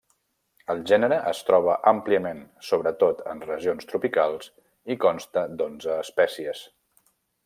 [0.73, 4.49] El gènere es troba àmpliament, sobretot en regions tropicals,
[4.95, 6.65] i consta d'onze espècies.